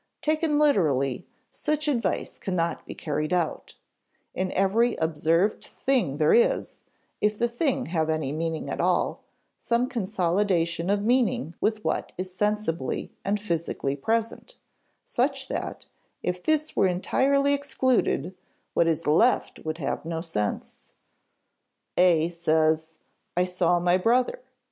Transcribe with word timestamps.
Taken 0.23 0.57
literally, 0.57 1.27
such 1.51 1.87
advice 1.87 2.39
cannot 2.39 2.87
be 2.87 2.95
carried 2.95 3.31
out; 3.31 3.75
in 4.33 4.51
every 4.53 4.95
observed 4.95 5.63
thing 5.65 6.17
there 6.17 6.33
is 6.33 6.79
if 7.21 7.37
the 7.37 7.47
thing 7.47 7.85
have 7.85 8.09
any 8.09 8.31
meaning 8.31 8.67
at 8.67 8.81
all 8.81 9.21
some 9.59 9.87
consolidation 9.87 10.89
of 10.89 11.03
meaning 11.03 11.53
with 11.61 11.83
what 11.85 12.13
is 12.17 12.33
sensibly 12.33 13.13
and 13.23 13.39
physically 13.39 13.95
present, 13.95 14.55
such 15.03 15.49
that, 15.49 15.85
if 16.23 16.41
this 16.41 16.75
were 16.75 16.87
entirely 16.87 17.53
excluded, 17.53 18.33
what 18.73 18.87
is 18.87 19.05
left 19.05 19.59
would 19.63 19.77
have 19.77 20.03
no 20.03 20.19
sense. 20.19 20.79
A 21.95 22.29
says: 22.29 22.97
"I 23.37 23.45
saw 23.45 23.79
my 23.79 23.97
brother." 23.97 24.39